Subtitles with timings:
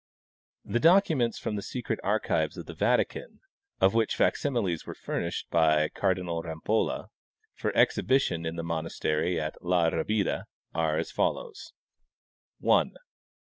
[0.65, 3.39] The documents from the secret archives of the Vatican,
[3.79, 7.09] of which fac similes were furnished by Cardinal Rampolla
[7.53, 11.73] for ex hibition in the monastery of La Rabida, are as follows:
[12.57, 12.93] 1.